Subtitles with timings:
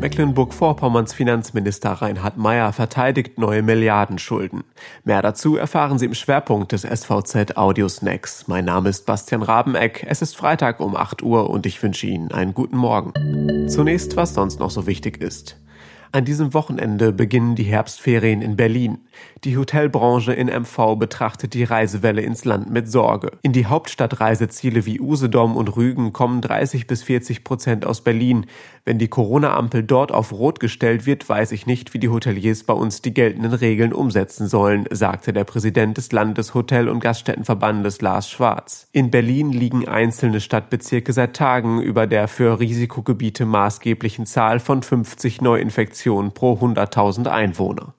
[0.00, 4.64] Mecklenburg-Vorpommerns Finanzminister Reinhard Mayer verteidigt neue Milliardenschulden.
[5.04, 8.48] Mehr dazu erfahren Sie im Schwerpunkt des SVZ Audiosnacks.
[8.48, 10.06] Mein Name ist Bastian Rabeneck.
[10.08, 13.68] Es ist Freitag um 8 Uhr und ich wünsche Ihnen einen guten Morgen.
[13.68, 15.58] Zunächst, was sonst noch so wichtig ist.
[16.12, 18.98] An diesem Wochenende beginnen die Herbstferien in Berlin.
[19.44, 23.30] Die Hotelbranche in MV betrachtet die Reisewelle ins Land mit Sorge.
[23.42, 28.46] In die Hauptstadtreiseziele wie Usedom und Rügen kommen 30 bis 40 Prozent aus Berlin.
[28.84, 32.74] Wenn die Corona-Ampel dort auf Rot gestellt wird, weiß ich nicht, wie die Hoteliers bei
[32.74, 38.88] uns die geltenden Regeln umsetzen sollen, sagte der Präsident des Landeshotel- und Gaststättenverbandes Lars Schwarz.
[38.90, 45.40] In Berlin liegen einzelne Stadtbezirke seit Tagen über der für Risikogebiete maßgeblichen Zahl von 50
[45.40, 47.94] Neuinfektionen Infektionen pro 100.000 Einwohner.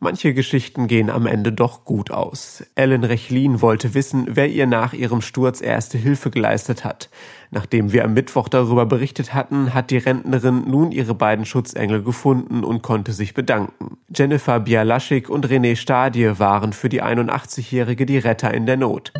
[0.00, 2.64] Manche Geschichten gehen am Ende doch gut aus.
[2.76, 7.10] Ellen Rechlin wollte wissen, wer ihr nach ihrem Sturz erste Hilfe geleistet hat.
[7.50, 12.62] Nachdem wir am Mittwoch darüber berichtet hatten, hat die Rentnerin nun ihre beiden Schutzengel gefunden
[12.62, 13.98] und konnte sich bedanken.
[14.14, 19.12] Jennifer Bialaschik und René Stadie waren für die 81-Jährige die Retter in der Not.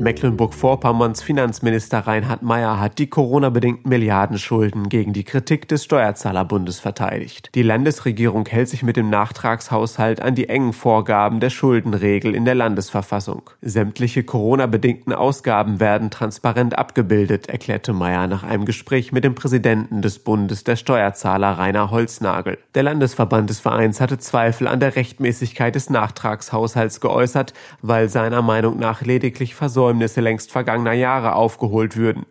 [0.00, 7.50] Mecklenburg-Vorpommerns Finanzminister Reinhard Mayer hat die Corona-bedingten Milliardenschulden gegen die Kritik des Steuerzahlerbundes verteidigt.
[7.54, 12.54] Die Landesregierung hält sich mit dem Nachtragshaushalt an die engen Vorgaben der Schuldenregel in der
[12.54, 13.50] Landesverfassung.
[13.60, 20.20] Sämtliche Corona-bedingten Ausgaben werden transparent abgebildet, erklärte Mayer nach einem Gespräch mit dem Präsidenten des
[20.20, 22.56] Bundes der Steuerzahler Rainer Holznagel.
[22.74, 28.78] Der Landesverband des Vereins hatte Zweifel an der Rechtmäßigkeit des Nachtragshaushalts geäußert, weil seiner Meinung
[28.78, 32.24] nach lediglich versäumt Versäumnisse längst vergangener Jahre aufgeholt würden.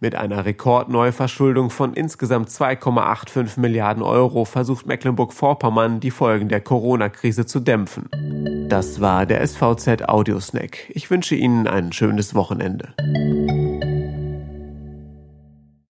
[0.00, 7.60] Mit einer Rekordneuverschuldung von insgesamt 2,85 Milliarden Euro versucht Mecklenburg-Vorpommern, die Folgen der Corona-Krise zu
[7.60, 8.08] dämpfen.
[8.68, 10.88] Das war der SVZ Audiosnack.
[10.88, 12.94] Ich wünsche Ihnen ein schönes Wochenende.